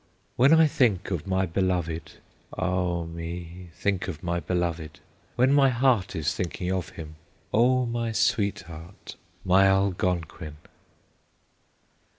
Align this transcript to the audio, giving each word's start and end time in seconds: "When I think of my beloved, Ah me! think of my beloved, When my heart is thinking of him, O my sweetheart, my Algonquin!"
"When 0.35 0.51
I 0.51 0.65
think 0.65 1.11
of 1.11 1.27
my 1.27 1.45
beloved, 1.45 2.13
Ah 2.57 3.03
me! 3.03 3.67
think 3.75 4.07
of 4.07 4.23
my 4.23 4.39
beloved, 4.39 4.99
When 5.35 5.53
my 5.53 5.69
heart 5.69 6.15
is 6.15 6.33
thinking 6.33 6.71
of 6.71 6.89
him, 6.89 7.17
O 7.53 7.85
my 7.85 8.11
sweetheart, 8.11 9.15
my 9.45 9.67
Algonquin!" 9.67 10.55